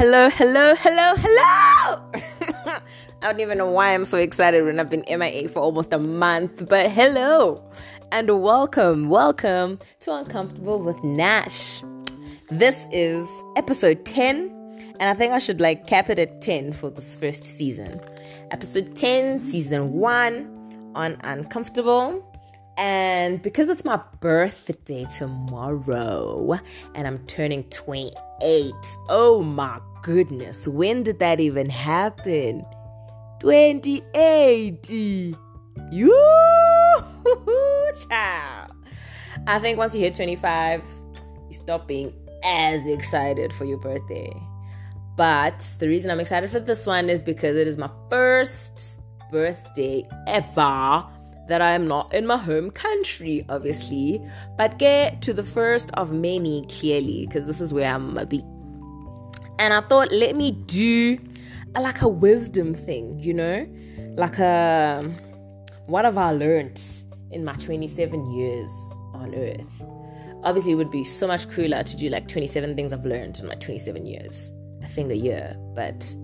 [0.00, 2.10] Hello, hello, hello, hello.
[2.66, 2.80] I
[3.20, 6.66] don't even know why I'm so excited when I've been MIA for almost a month,
[6.70, 7.62] but hello
[8.10, 11.82] and welcome, welcome to Uncomfortable with Nash.
[12.48, 14.48] This is episode 10,
[14.98, 18.00] and I think I should like cap it at 10 for this first season.
[18.52, 22.26] Episode 10, season 1 on Uncomfortable.
[22.78, 26.58] And because it's my birthday tomorrow
[26.94, 28.72] and I'm turning 28,
[29.10, 32.64] oh my goodness, when did that even happen?
[33.40, 35.34] 2080.
[35.90, 36.16] You
[38.08, 38.74] child.
[39.46, 40.84] I think once you hit 25,
[41.48, 42.12] you stop being
[42.44, 44.32] as excited for your birthday.
[45.16, 50.02] But the reason I'm excited for this one is because it is my first birthday
[50.26, 51.04] ever
[51.48, 54.24] that I am not in my home country, obviously,
[54.56, 58.42] but get to the first of many clearly, because this is where I'm gonna be.
[59.60, 61.18] And I thought, let me do
[61.74, 63.68] a, like a wisdom thing, you know,
[64.16, 65.02] like a
[65.84, 66.82] what have I learned
[67.30, 68.70] in my 27 years
[69.12, 69.82] on Earth?
[70.44, 73.48] Obviously, it would be so much cooler to do like 27 things I've learned in
[73.48, 74.50] my 27 years,
[74.82, 76.16] a thing a year, but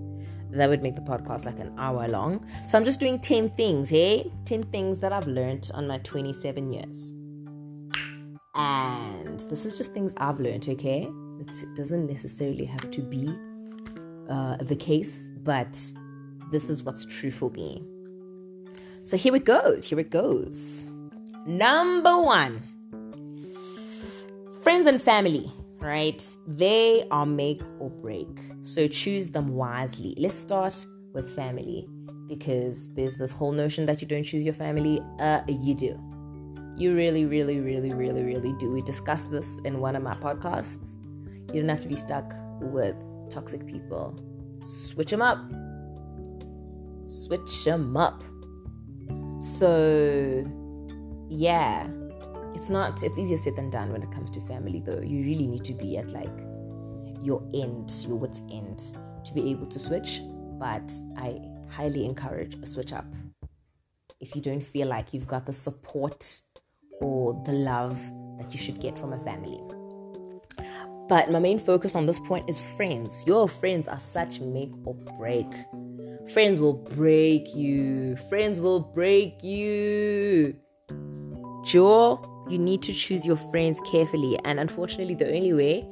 [0.49, 2.43] that would make the podcast like an hour long.
[2.65, 4.31] So I'm just doing 10 things, hey?
[4.45, 7.13] 10 things that I've learned on my 27 years.
[8.55, 11.07] And this is just things I've learned, okay?
[11.39, 13.35] It doesn't necessarily have to be
[14.29, 15.79] uh, the case, but
[16.51, 17.83] this is what's true for me.
[19.03, 19.87] So here it goes.
[19.87, 20.87] Here it goes.
[21.45, 22.61] Number one
[24.61, 26.35] friends and family right?
[26.47, 28.27] They are make or break.
[28.61, 30.15] So choose them wisely.
[30.17, 31.87] Let's start with family
[32.27, 35.01] because there's this whole notion that you don't choose your family.
[35.19, 35.99] Uh, you do.
[36.75, 38.71] You really, really, really, really, really do.
[38.71, 40.96] We discussed this in one of my podcasts.
[41.53, 42.95] You don't have to be stuck with
[43.29, 44.19] toxic people.
[44.59, 45.39] Switch them up.
[47.09, 48.23] Switch them up.
[49.39, 50.45] So,
[51.29, 51.87] yeah
[52.57, 55.45] it's not it's easier said than done when it comes to family though you really
[55.45, 56.39] need to be at like
[57.21, 60.21] your end your wits end to be able to switch
[60.59, 61.37] but i
[61.69, 63.05] highly encourage a switch up
[64.19, 66.41] if you don't feel like you've got the support
[67.01, 67.99] or the love
[68.39, 69.59] that you should get from a family
[71.07, 74.95] but my main focus on this point is friends your friends are such make or
[75.17, 75.47] break
[76.33, 80.55] friends will break you friends will break you
[81.63, 84.39] Joe you need to choose your friends carefully.
[84.45, 85.85] And unfortunately, the only way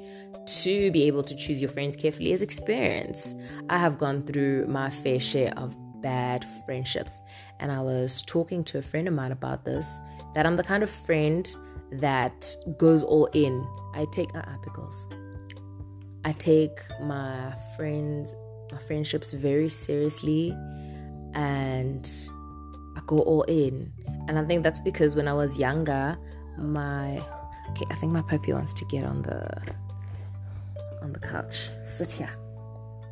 [0.46, 3.36] to be able to choose your friends carefully is experience.
[3.70, 7.22] I have gone through my fair share of bad friendships.
[7.60, 10.00] And I was talking to a friend of mine about this
[10.34, 11.54] that I'm the kind of friend
[11.92, 13.66] that goes all in.
[13.94, 15.08] I take uh pickles.
[16.24, 18.36] I take my friends,
[18.72, 20.52] my friendships very seriously
[21.34, 22.10] and
[22.98, 23.94] I go all in.
[24.28, 26.18] And I think that's because when I was younger,
[26.58, 27.22] my
[27.70, 29.46] okay i think my puppy wants to get on the
[31.02, 32.30] on the couch sit here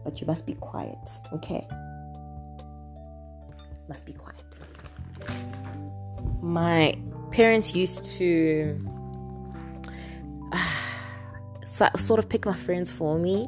[0.04, 1.68] but you must be quiet okay
[3.88, 4.60] must be quiet
[6.42, 6.96] my
[7.34, 8.80] parents used to
[10.52, 13.48] uh, sort of pick my friends for me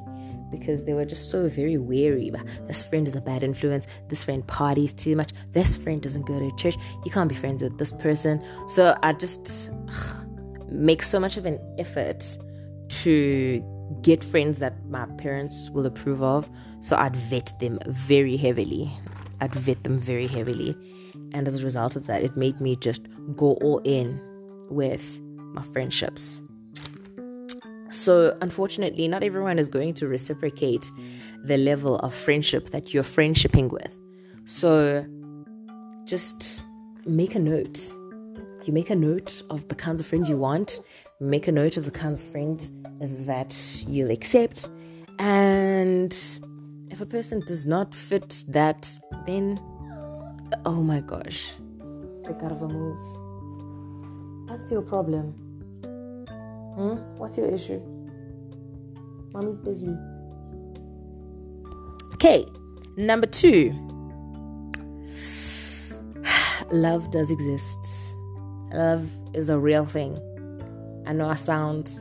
[0.50, 2.32] because they were just so very wary.
[2.66, 3.86] This friend is a bad influence.
[4.08, 5.32] This friend parties too much.
[5.52, 6.76] This friend doesn't go to church.
[7.06, 8.44] You can't be friends with this person.
[8.68, 10.28] So I just ugh,
[10.68, 12.26] make so much of an effort
[13.04, 13.64] to
[14.02, 16.50] get friends that my parents will approve of.
[16.80, 18.90] So I'd vet them very heavily.
[19.42, 20.76] I'd vet them very heavily.
[21.34, 24.20] And as a result of that, it made me just go all in
[24.70, 25.22] with
[25.54, 26.42] my friendships.
[27.92, 30.92] So, unfortunately, not everyone is going to reciprocate
[31.44, 33.96] the level of friendship that you're friendshipping with.
[34.46, 35.06] So,
[36.06, 36.64] just
[37.06, 37.94] make a note.
[38.66, 40.80] You make a note of the kinds of friends you want,
[41.20, 44.70] make a note of the kind of friends that you'll accept.
[45.20, 46.12] And
[46.90, 48.92] if a person does not fit that,
[49.26, 49.60] then
[50.66, 51.54] oh my gosh,
[52.28, 52.62] out of.
[54.48, 55.34] What's your problem?
[56.76, 56.96] Hmm?
[57.18, 57.82] What's your issue?
[59.34, 59.96] Mommy's busy.
[62.14, 62.46] Okay,
[62.98, 63.72] number two.
[66.72, 68.18] Love does exist.
[68.72, 70.20] Love is a real thing.
[71.06, 71.92] I know I sound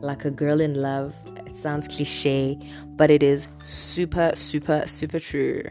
[0.00, 1.14] like a girl in love.
[1.46, 2.58] It sounds cliche,
[2.96, 5.62] but it is super, super, super true.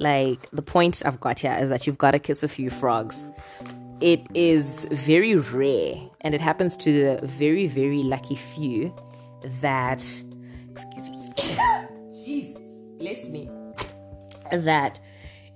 [0.00, 3.26] Like, the point I've got here is that you've got to kiss a few frogs
[4.00, 8.94] it is very rare and it happens to the very, very lucky few
[9.60, 10.00] that,
[10.70, 11.28] excuse me,
[12.24, 12.58] Jesus,
[12.98, 13.48] bless me.
[14.52, 14.98] That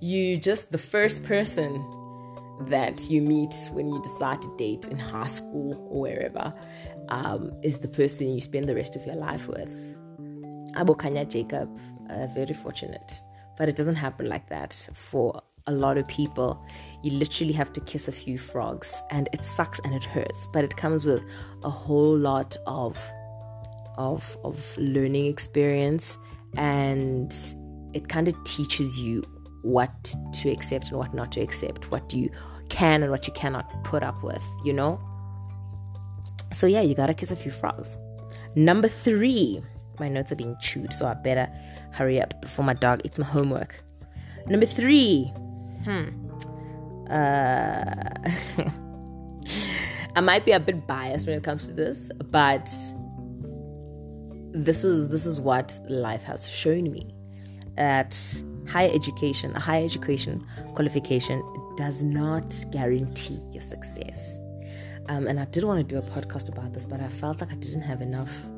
[0.00, 1.82] you just the first person
[2.66, 6.54] that you meet when you decide to date in high school or wherever
[7.08, 9.70] um, is the person you spend the rest of your life with.
[10.74, 11.76] Abokanya Jacob,
[12.10, 13.22] uh, very fortunate.
[13.56, 16.62] But it doesn't happen like that for a lot of people.
[17.02, 20.64] You literally have to kiss a few frogs, and it sucks and it hurts, but
[20.64, 21.22] it comes with
[21.62, 22.98] a whole lot of
[23.96, 26.18] of of learning experience
[26.56, 27.32] and
[27.92, 29.22] it kind of teaches you
[29.62, 32.30] what to accept and what not to accept, what you
[32.68, 35.00] can and what you cannot put up with, you know?
[36.52, 37.98] So, yeah, you gotta kiss a few frogs.
[38.56, 39.62] Number three,
[40.00, 41.48] my notes are being chewed, so I better
[41.92, 43.74] hurry up before my dog eats my homework.
[44.46, 45.32] Number three,
[45.84, 46.08] hmm.
[47.10, 48.10] Uh,
[50.16, 52.72] I might be a bit biased when it comes to this, but
[54.52, 57.14] this is this is what life has shown me
[57.76, 58.16] that
[58.68, 61.42] higher education, a higher education qualification
[61.76, 64.40] does not guarantee your success.
[65.08, 67.52] Um, and I did want to do a podcast about this, but I felt like
[67.52, 68.48] I didn't have enough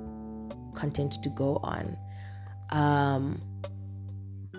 [0.76, 1.96] content to go on.
[2.70, 3.40] Um,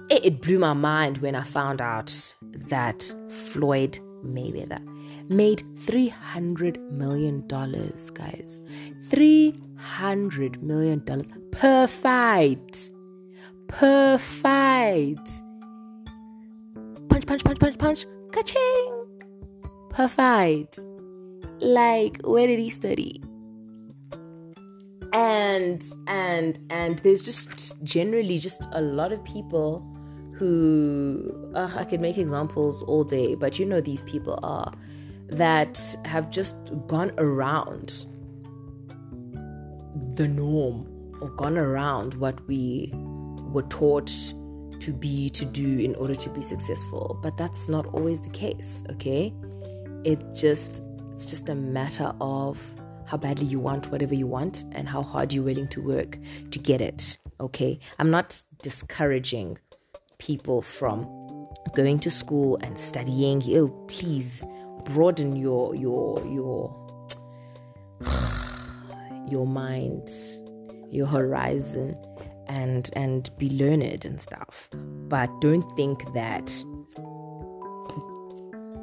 [0.09, 4.81] it, it blew my mind when I found out that Floyd Mayweather
[5.29, 8.59] made $300 million, guys.
[9.09, 11.01] $300 million
[11.51, 12.91] per fight
[13.67, 15.41] per fight.
[17.09, 18.05] Punch, punch, punch, punch, punch.
[18.31, 19.19] Ka-ching!
[19.89, 20.79] Per fight.
[21.59, 23.21] Like, where did he study?
[25.13, 29.85] And and and there's just generally just a lot of people
[30.33, 34.71] who uh, I could make examples all day, but you know these people are
[35.29, 36.55] that have just
[36.87, 38.05] gone around
[40.15, 40.87] the norm
[41.21, 42.91] or gone around what we
[43.51, 44.11] were taught
[44.79, 47.19] to be to do in order to be successful.
[47.23, 49.33] But that's not always the case okay?
[50.03, 50.83] It just
[51.13, 52.61] it's just a matter of
[53.07, 56.17] how badly you want whatever you want and how hard you're willing to work
[56.51, 57.79] to get it okay?
[57.99, 59.57] I'm not discouraging
[60.17, 61.05] people from
[61.73, 63.41] going to school and studying.
[63.55, 64.45] Oh please
[64.83, 66.73] broaden your your your
[69.27, 70.09] your mind
[70.89, 71.97] your horizon
[72.47, 74.69] and and be learned and stuff.
[75.07, 76.49] But don't think that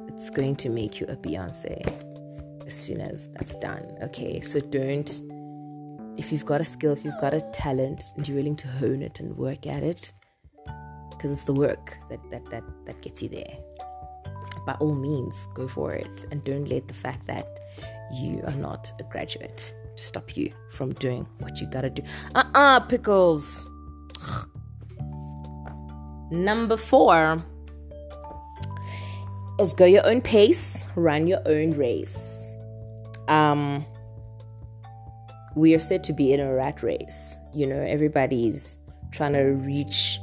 [0.08, 2.13] it's going to make you a beyonce
[2.66, 5.22] as soon as that's done okay so don't
[6.16, 9.02] if you've got a skill if you've got a talent and you're willing to hone
[9.02, 10.12] it and work at it
[11.10, 13.56] because it's the work that that that that gets you there
[14.66, 17.60] by all means go for it and don't let the fact that
[18.12, 22.02] you are not a graduate to stop you from doing what you gotta do.
[22.34, 23.66] Uh uh-uh, uh pickles.
[26.30, 27.42] Number four
[29.60, 32.43] is go your own pace, run your own race.
[33.28, 33.84] Um,
[35.54, 37.38] we are said to be in a rat race.
[37.52, 38.78] You know, everybody's
[39.12, 40.20] trying to reach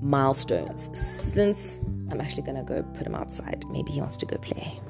[0.00, 0.90] milestones.
[0.98, 1.78] Since
[2.10, 4.80] I'm actually gonna go put him outside, maybe he wants to go play.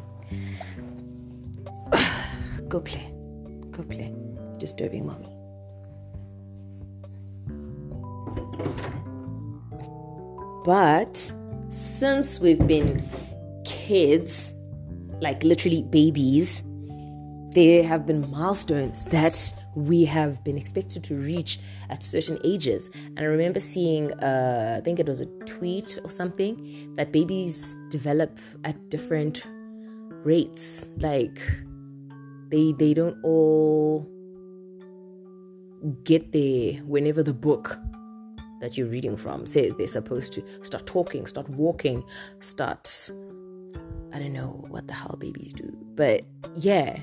[2.68, 3.12] go play.
[3.70, 4.14] Go play.
[4.58, 5.28] Disturbing mommy.
[10.64, 11.16] But
[11.70, 13.02] since we've been
[13.64, 14.54] kids,
[15.20, 16.62] like literally babies,
[17.54, 21.58] there have been milestones that we have been expected to reach
[21.90, 22.90] at certain ages.
[22.94, 27.76] And I remember seeing, uh, I think it was a tweet or something, that babies
[27.88, 29.46] develop at different
[30.24, 30.86] rates.
[30.98, 31.40] Like
[32.48, 34.08] they they don't all
[36.04, 37.78] get there whenever the book
[38.60, 42.04] that you're reading from says they're supposed to start talking, start walking,
[42.40, 43.10] start
[44.14, 45.74] I don't know what the hell babies do.
[45.94, 46.22] But
[46.54, 47.00] yeah,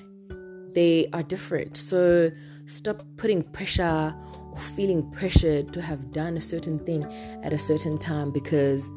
[0.74, 1.78] they are different.
[1.78, 2.32] So
[2.66, 4.16] stop putting pressure
[4.52, 7.04] or feeling pressured to have done a certain thing
[7.44, 8.90] at a certain time because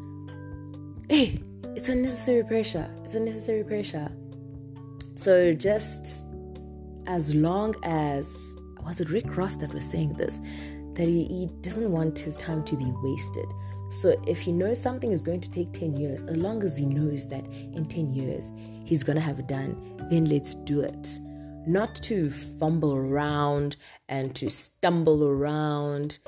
[1.09, 1.43] hey,
[1.75, 2.89] it's unnecessary pressure.
[3.05, 4.11] It's unnecessary pressure.
[5.15, 6.27] So just
[7.07, 8.35] as long as
[8.85, 10.41] was it Rick Ross that was saying this
[10.95, 13.47] that he, he doesn't want his time to be wasted.
[13.89, 16.87] So if he knows something is going to take 10 years, as long as he
[16.87, 18.53] knows that in 10 years
[18.85, 19.77] he's going to have it done,
[20.11, 21.19] then let's do it.
[21.67, 23.77] Not to fumble around
[24.09, 26.19] and to stumble around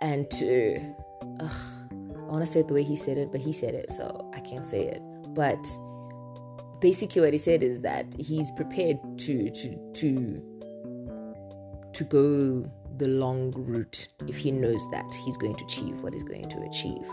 [0.00, 0.78] and to.
[1.40, 1.50] Ugh,
[1.90, 4.30] I want to say it the way he said it, but he said it, so
[4.34, 5.00] I can't say it.
[5.34, 5.66] But
[6.80, 10.42] basically what he said is that he's prepared to to to
[11.92, 16.24] to go the long route if he knows that he's going to achieve what he's
[16.24, 17.08] going to achieve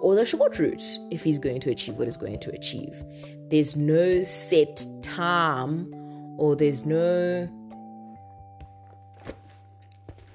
[0.00, 3.04] or the short route if he's going to achieve what he's going to achieve.
[3.48, 5.92] There's no set time
[6.40, 7.48] or there's no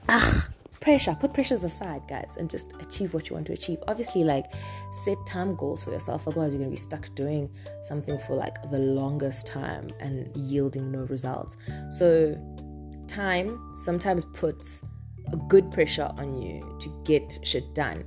[0.08, 0.48] ah
[0.80, 1.18] pressure.
[1.20, 3.80] Put pressures aside, guys, and just achieve what you want to achieve.
[3.88, 4.46] Obviously, like
[5.06, 7.50] set time goals for yourself, otherwise you're gonna be stuck doing
[7.82, 11.58] something for like the longest time and yielding no results.
[11.90, 12.38] So
[13.08, 14.84] time sometimes puts
[15.34, 18.06] a good pressure on you to get shit done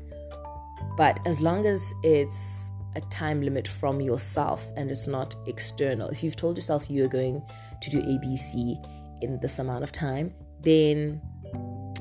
[0.98, 6.22] but as long as it's a time limit from yourself and it's not external, if
[6.22, 7.42] you've told yourself you're going
[7.80, 8.76] to do ABC
[9.22, 11.20] in this amount of time, then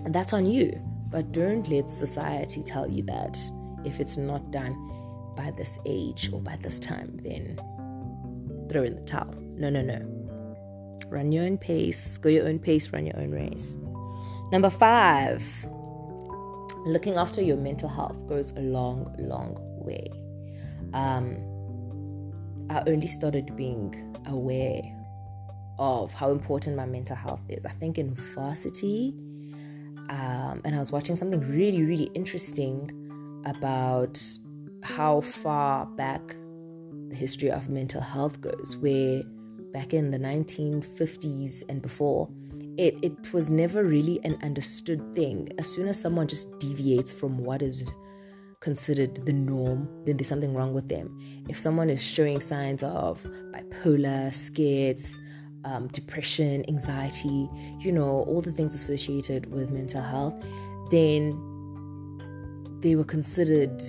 [0.08, 0.80] that's on you.
[1.10, 3.38] But don't let society tell you that
[3.86, 4.76] if it's not done
[5.36, 7.56] by this age or by this time, then
[8.70, 9.34] throw in the towel.
[9.56, 10.00] No, no, no.
[11.08, 13.78] Run your own pace, go your own pace, run your own race.
[14.52, 15.44] Number five,
[16.86, 20.10] looking after your mental health goes a long, long way.
[20.94, 21.38] Um,
[22.70, 24.82] I only started being aware
[25.80, 27.66] of how important my mental health is.
[27.66, 29.14] I think in varsity,
[30.10, 32.92] um, and I was watching something really, really interesting
[33.46, 34.22] about
[34.84, 36.36] how far back
[37.10, 39.24] the history of mental health goes, where
[39.72, 42.30] back in the 1950s and before,
[42.78, 45.50] it, it was never really an understood thing.
[45.58, 47.90] As soon as someone just deviates from what is
[48.60, 51.18] considered the norm, then there's something wrong with them.
[51.48, 53.24] If someone is showing signs of
[53.54, 55.20] bipolar, scares,
[55.64, 57.50] um, depression, anxiety,
[57.80, 60.36] you know, all the things associated with mental health,
[60.90, 61.38] then
[62.82, 63.82] they were considered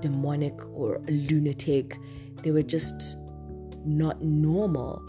[0.00, 1.98] demonic or a lunatic.
[2.42, 3.16] They were just
[3.84, 5.02] not normal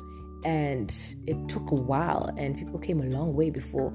[0.46, 0.94] and
[1.28, 3.94] it took a while and people came a long way before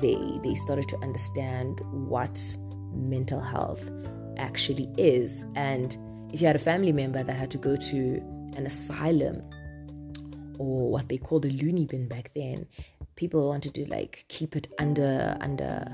[0.00, 2.40] they they started to understand what
[2.92, 3.90] mental health
[4.40, 5.96] actually is and
[6.32, 8.16] if you had a family member that had to go to
[8.56, 9.42] an asylum
[10.58, 12.66] or what they called a loony bin back then
[13.16, 15.84] people wanted to like keep it under under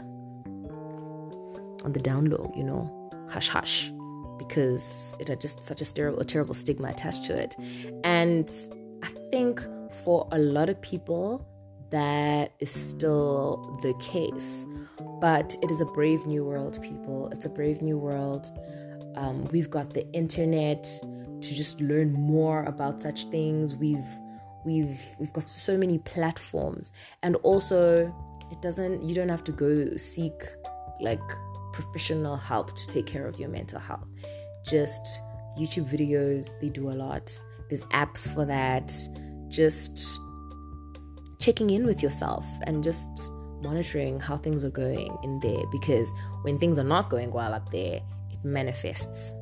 [1.84, 3.92] on the down low you know hush hush
[4.38, 7.56] because it had just such a terrible, terrible stigma attached to it
[8.04, 8.50] and
[9.02, 9.60] i think
[10.04, 11.46] for a lot of people,
[11.90, 14.66] that is still the case.
[15.20, 17.28] But it is a brave new world, people.
[17.28, 18.50] It's a brave new world.
[19.14, 23.74] Um, we've got the internet to just learn more about such things.
[23.74, 24.06] We've
[24.64, 26.92] we've we've got so many platforms,
[27.22, 28.14] and also
[28.50, 29.02] it doesn't.
[29.02, 30.34] You don't have to go seek
[31.00, 31.22] like
[31.72, 34.06] professional help to take care of your mental health.
[34.66, 35.20] Just
[35.58, 37.30] YouTube videos, they do a lot.
[37.68, 38.92] There's apps for that
[39.48, 40.20] just
[41.38, 43.30] checking in with yourself and just
[43.66, 47.70] monitoring how things are going in there because when things are not going well up
[47.70, 49.32] there, it manifests.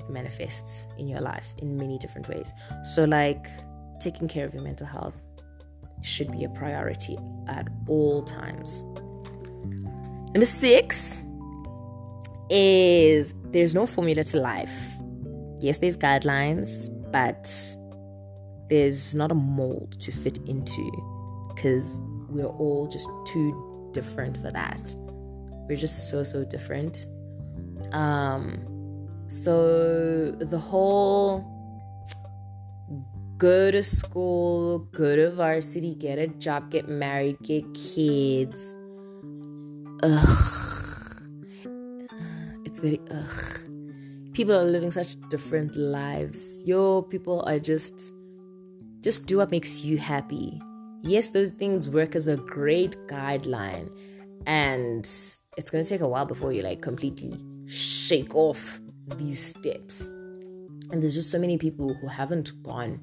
[0.00, 2.52] It manifests in your life in many different ways.
[2.94, 3.46] So, like,
[4.00, 5.20] taking care of your mental health
[6.02, 7.16] should be a priority
[7.48, 8.84] at all times.
[10.32, 11.20] Number six
[12.50, 14.72] is there's no formula to life.
[15.60, 17.50] Yes, there's guidelines, but
[18.68, 20.90] there's not a mold to fit into
[21.48, 22.00] because
[22.36, 24.80] we're all just too different for that.
[25.68, 27.06] We're just so, so different.
[27.92, 31.44] Um, so the whole
[33.38, 38.76] go to school, go to varsity, get a job, get married, get kids.
[40.02, 40.42] Ugh.
[42.64, 43.60] It's very ugh.
[44.32, 46.58] People are living such different lives.
[46.64, 48.12] Yo, people are just
[49.00, 50.60] just do what makes you happy.
[51.02, 53.96] Yes, those things work as a great guideline,
[54.46, 55.04] and
[55.56, 58.80] it's going to take a while before you like completely shake off
[59.16, 60.08] these steps.
[60.90, 63.00] And there's just so many people who haven't gone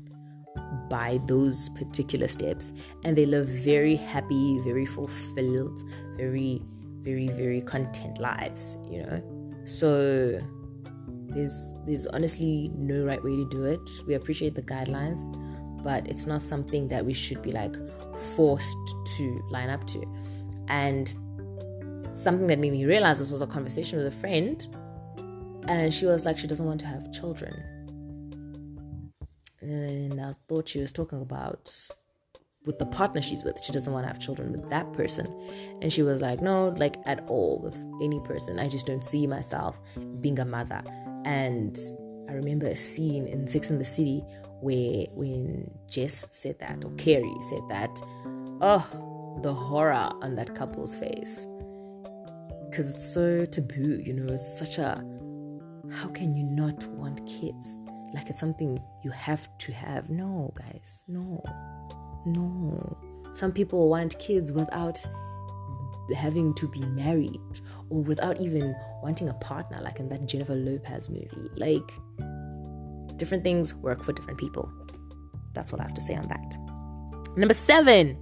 [0.89, 2.73] by those particular steps
[3.03, 5.79] and they live very happy, very fulfilled,
[6.15, 6.61] very,
[7.01, 9.61] very, very content lives, you know?
[9.65, 10.39] So
[11.29, 13.79] there's there's honestly no right way to do it.
[14.07, 15.21] We appreciate the guidelines,
[15.83, 17.75] but it's not something that we should be like
[18.35, 18.77] forced
[19.17, 20.03] to line up to.
[20.67, 21.09] And
[21.97, 24.67] something that made me realize this was a conversation with a friend,
[25.67, 27.53] and she was like, she doesn't want to have children.
[29.61, 31.73] And I thought she was talking about
[32.65, 33.61] with the partner she's with.
[33.63, 35.27] She doesn't want to have children with that person.
[35.81, 38.59] And she was like, no, like at all with any person.
[38.59, 39.79] I just don't see myself
[40.21, 40.81] being a mother.
[41.25, 41.77] And
[42.29, 44.23] I remember a scene in Sex and the City
[44.61, 48.01] where when Jess said that or Carrie said that,
[48.61, 51.47] oh, the horror on that couple's face
[52.73, 54.95] because it's so taboo, you know, it's such a
[55.91, 57.77] how can you not want kids?
[58.15, 60.09] Like it's something you have to have.
[60.09, 61.43] No, guys, no,
[62.25, 62.97] no.
[63.33, 65.05] Some people want kids without
[66.15, 67.39] having to be married
[67.89, 71.49] or without even wanting a partner, like in that Jennifer Lopez movie.
[71.55, 71.91] Like,
[73.17, 74.71] different things work for different people.
[75.53, 76.57] That's what I have to say on that.
[77.37, 78.17] Number seven.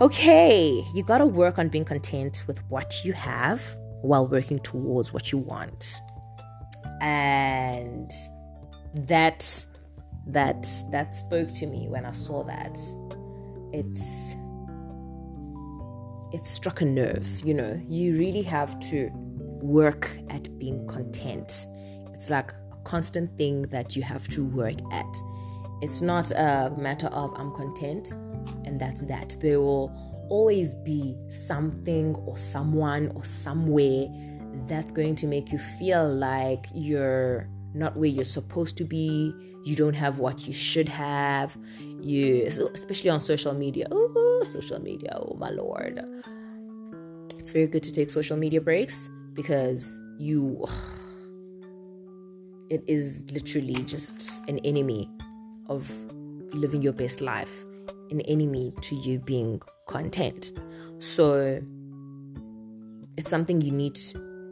[0.00, 3.62] Okay, you gotta work on being content with what you have
[4.02, 6.00] while working towards what you want.
[7.00, 8.10] And
[8.94, 9.66] that
[10.26, 12.78] that that spoke to me when I saw that.
[13.72, 13.98] It
[16.34, 17.80] it struck a nerve, you know.
[17.88, 19.08] You really have to
[19.62, 21.68] work at being content.
[22.12, 25.16] It's like a constant thing that you have to work at.
[25.80, 28.14] It's not a matter of I'm content
[28.64, 29.36] and that's that.
[29.40, 29.92] There will
[30.28, 34.08] always be something or someone or somewhere
[34.66, 39.34] that's going to make you feel like you're not where you're supposed to be.
[39.64, 41.56] You don't have what you should have.
[42.00, 43.86] You, especially on social media.
[43.90, 45.18] Oh, social media.
[45.20, 46.00] Oh my lord.
[47.38, 50.64] It's very good to take social media breaks because you.
[52.70, 55.08] It is literally just an enemy
[55.68, 55.88] of
[56.54, 57.62] living your best life,
[58.10, 60.50] an enemy to you being content.
[60.98, 61.60] So
[63.18, 64.00] it's something you need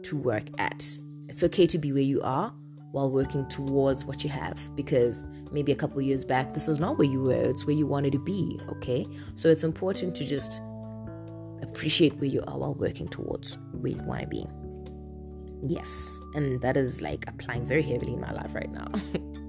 [0.03, 0.85] to work at.
[1.27, 2.53] It's okay to be where you are
[2.93, 4.57] while working towards what you have.
[4.75, 7.85] Because maybe a couple years back this is not where you were it's where you
[7.85, 9.05] wanted to be okay?
[9.35, 10.61] So it's important to just
[11.61, 14.45] appreciate where you are while working towards where you want to be.
[15.63, 18.87] Yes and that is like applying very heavily in my life right now.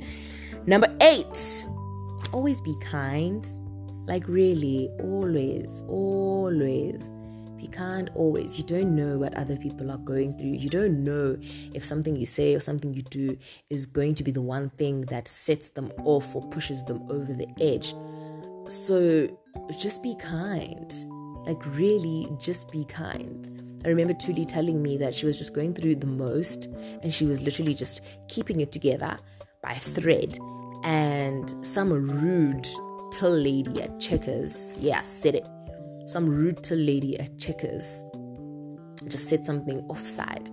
[0.67, 1.67] Number 8
[2.33, 3.47] always be kind.
[4.07, 7.13] Like really always always
[7.65, 10.51] you can't always, you don't know what other people are going through.
[10.51, 11.37] You don't know
[11.73, 13.39] if something you say or something you do
[13.71, 17.33] is going to be the one thing that sets them off or pushes them over
[17.33, 17.95] the edge.
[18.71, 19.29] So
[19.79, 20.95] just be kind.
[21.47, 23.49] Like, really, just be kind.
[23.85, 26.67] I remember Tuli telling me that she was just going through the most
[27.03, 29.19] and she was literally just keeping it together
[29.63, 30.39] by thread.
[30.85, 32.69] And some rude
[33.13, 35.47] till lady at Checkers, yeah, said it
[36.07, 38.05] some rude to lady at Checkers
[39.09, 40.49] just said something offside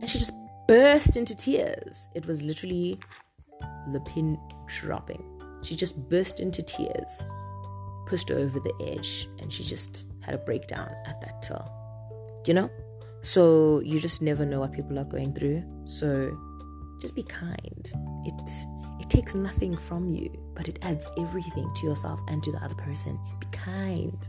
[0.00, 0.32] and she just
[0.68, 2.08] burst into tears.
[2.14, 2.98] It was literally
[3.92, 5.22] the pin dropping.
[5.62, 7.24] She just burst into tears,
[8.06, 11.70] pushed her over the edge, and she just had a breakdown at that till.
[12.46, 12.70] You know?
[13.20, 15.62] So you just never know what people are going through.
[15.84, 16.36] So
[17.00, 17.92] just be kind.
[18.24, 18.50] It
[19.00, 22.74] it takes nothing from you, but it adds everything to yourself and to the other
[22.74, 23.18] person.
[23.40, 24.28] Be kind.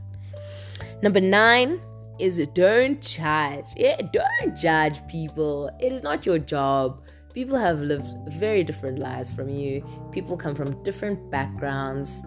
[1.02, 1.82] Number nine
[2.20, 3.66] is don't judge.
[3.76, 5.70] Yeah, don't judge people.
[5.80, 7.04] It is not your job.
[7.34, 9.84] People have lived very different lives from you.
[10.12, 12.24] People come from different backgrounds.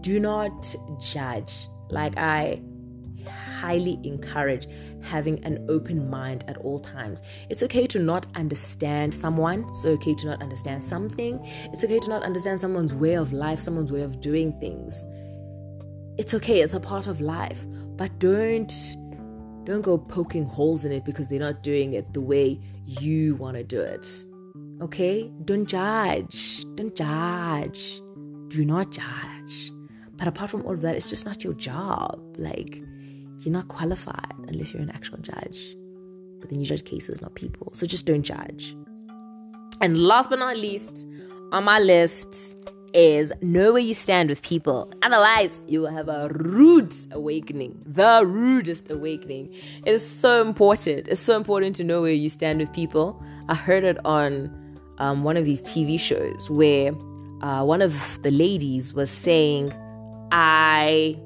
[0.00, 1.68] Do not judge.
[1.90, 2.62] Like I
[3.60, 4.68] highly encourage
[5.02, 7.22] having an open mind at all times.
[7.50, 9.66] It's okay to not understand someone.
[9.68, 11.40] It's okay to not understand something.
[11.72, 15.04] It's okay to not understand someone's way of life, someone's way of doing things
[16.18, 18.96] it's okay it's a part of life but don't
[19.64, 23.56] don't go poking holes in it because they're not doing it the way you want
[23.56, 24.26] to do it
[24.80, 25.30] okay?
[25.44, 28.00] Don't judge don't judge.
[28.48, 29.72] Do not judge.
[30.16, 32.20] But apart from all of that it's just not your job.
[32.38, 32.82] Like
[33.38, 35.76] you're not qualified unless you're an actual judge.
[36.40, 37.70] But then you judge cases not people.
[37.72, 38.76] So just don't judge.
[39.80, 41.06] And last but not least
[41.52, 42.56] on my list
[42.94, 44.92] is know where you stand with people.
[45.02, 47.80] Otherwise, you will have a rude awakening.
[47.86, 49.54] The rudest awakening.
[49.84, 51.08] It is so important.
[51.08, 53.22] It's so important to know where you stand with people.
[53.48, 54.50] I heard it on
[54.98, 56.92] um, one of these TV shows where
[57.42, 59.72] uh, one of the ladies was saying,
[60.32, 61.18] I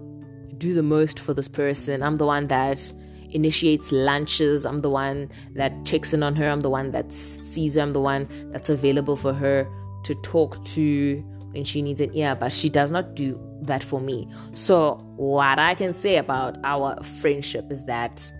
[0.58, 2.02] do the most for this person.
[2.02, 2.92] I'm the one that
[3.30, 4.66] initiates lunches.
[4.66, 6.48] I'm the one that checks in on her.
[6.48, 7.80] I'm the one that sees her.
[7.80, 9.68] I'm the one that's available for her
[10.04, 14.00] to talk to when she needs an ear, but she does not do that for
[14.00, 14.28] me.
[14.52, 18.32] So, what I can say about our friendship is that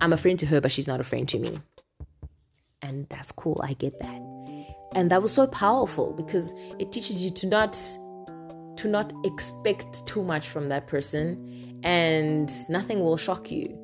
[0.00, 1.60] I'm a friend to her, but she's not a friend to me.
[2.82, 3.60] And that's cool.
[3.64, 4.20] I get that.
[4.94, 7.72] And that was so powerful because it teaches you to not
[8.76, 13.78] to not expect too much from that person and nothing will shock you.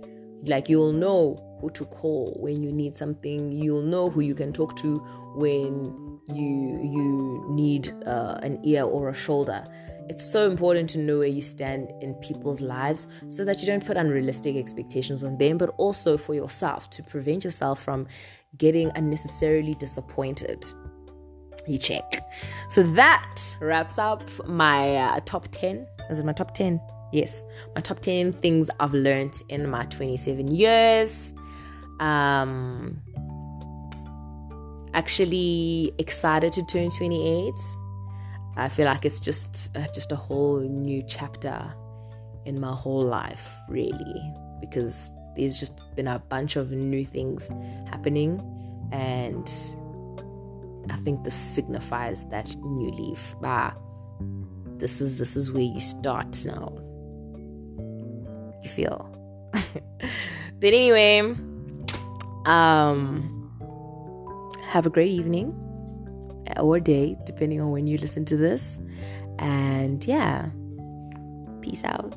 [0.45, 3.53] Like you'll know who to call when you need something.
[3.53, 4.99] You'll know who you can talk to
[5.37, 9.67] when you you need uh, an ear or a shoulder
[10.09, 13.85] it's so important to know where you stand in people's lives so that you don't
[13.85, 18.07] put unrealistic expectations on them, but also for yourself to prevent yourself from
[18.57, 20.65] getting unnecessarily disappointed.
[21.67, 22.27] You check.
[22.71, 25.87] So that wraps up my uh, top 10.
[26.09, 26.81] Is it my top 10?
[27.13, 31.35] Yes, my top 10 things I've learned in my 27 years.
[32.01, 33.03] Um,
[34.95, 37.55] actually excited to turn 28
[38.59, 41.73] I feel like it's just uh, just a whole new chapter
[42.45, 44.21] in my whole life, really,
[44.61, 47.49] because there's just been a bunch of new things
[47.87, 48.41] happening,
[48.91, 49.49] and
[50.91, 53.37] I think this signifies that new leaf.
[53.41, 53.75] Bah,
[54.79, 56.77] this is this is where you start now.
[58.65, 59.09] You feel,
[59.53, 61.21] but anyway,
[62.45, 63.38] um,
[64.69, 65.55] have a great evening
[66.59, 68.81] or day, depending on when you listen to this.
[69.39, 70.51] And yeah,
[71.61, 72.15] peace out.